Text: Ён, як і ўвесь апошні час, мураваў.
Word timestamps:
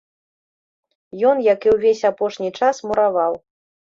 Ён, 1.31 1.37
як 1.53 1.59
і 1.69 1.75
ўвесь 1.75 2.01
апошні 2.11 2.49
час, 2.61 2.75
мураваў. 2.93 3.33